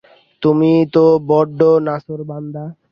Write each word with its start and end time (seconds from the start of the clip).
তুমি 0.41 0.71
তো 0.93 1.03
বড্ড 1.27 1.59
নাছোড়বান্দা। 1.85 2.63